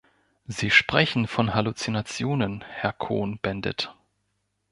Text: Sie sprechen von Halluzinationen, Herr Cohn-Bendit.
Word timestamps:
Sie 0.47 0.71
sprechen 0.71 1.27
von 1.27 1.53
Halluzinationen, 1.53 2.63
Herr 2.67 2.91
Cohn-Bendit. 2.91 3.93